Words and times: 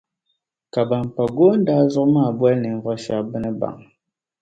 Ka 0.73 0.81
ban 0.89 1.05
pa 1.15 1.23
goondaa 1.35 1.83
zuɣu 1.93 2.09
maa 2.15 2.29
boli 2.37 2.55
ninvuɣu 2.61 2.97
shεba 3.03 3.21
bɛ 3.29 3.37
ni 3.43 3.51
baŋ. 3.59 3.75